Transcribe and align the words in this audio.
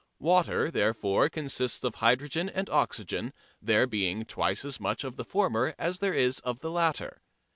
Water 0.17 0.71
therefore 0.71 1.29
consists 1.29 1.83
of 1.83 1.93
hydrogen 1.93 2.49
and 2.49 2.71
oxygen, 2.71 3.33
there 3.61 3.85
being 3.85 4.25
twice 4.25 4.65
as 4.65 4.79
much 4.79 5.03
of 5.03 5.15
the 5.15 5.23
former 5.23 5.75
as 5.77 5.99
there 5.99 6.15
is 6.15 6.39
of 6.39 6.61
the 6.61 6.71
latter. 6.71 7.21